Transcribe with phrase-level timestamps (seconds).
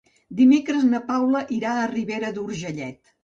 [0.37, 3.15] Dimecres na Paula irà a Ribera d'Urgellet.